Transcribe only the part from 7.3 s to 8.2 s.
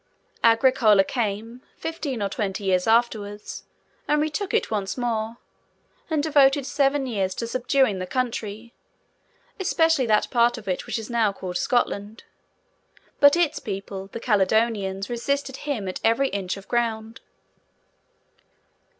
to subduing the